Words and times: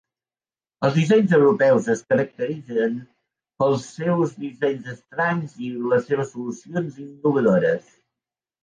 Els 0.87 0.95
dissenys 0.99 1.35
europeus 1.37 1.89
es 1.95 2.01
caracteritzen 2.13 2.97
pels 3.63 3.87
seus 3.99 4.35
dissenys 4.47 4.91
estranys 4.97 5.55
i 5.69 5.73
les 5.95 6.11
seves 6.11 6.37
solucions 6.37 7.01
innovadores. 7.09 7.91